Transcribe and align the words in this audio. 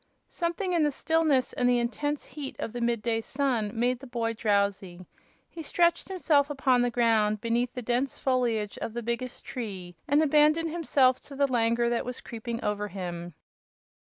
Something 0.29 0.73
in 0.73 0.81
the 0.81 0.89
stillness 0.89 1.53
and 1.53 1.69
the 1.69 1.77
intense 1.77 2.25
heat 2.25 2.55
of 2.57 2.73
the 2.73 2.81
mid 2.81 3.03
day 3.03 3.21
sun 3.21 3.69
made 3.71 3.99
the 3.99 4.07
boy 4.07 4.33
drowsy. 4.33 5.05
He 5.47 5.61
stretched 5.61 6.07
himself 6.09 6.49
upon 6.49 6.81
the 6.81 6.89
ground 6.89 7.39
beneath 7.39 7.73
the 7.75 7.83
dense 7.83 8.17
foliage 8.17 8.79
of 8.79 8.93
the 8.93 9.03
biggest 9.03 9.45
tree 9.45 9.95
and 10.07 10.23
abandoned 10.23 10.71
himself 10.71 11.19
to 11.21 11.35
the 11.35 11.45
languor 11.45 11.87
that 11.89 12.03
was 12.03 12.19
creeping 12.19 12.63
over 12.63 12.87
him. 12.87 13.35